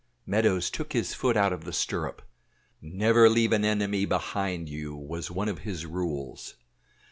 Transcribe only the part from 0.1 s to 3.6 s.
Meadows took his foot out of the stirrup. Never leave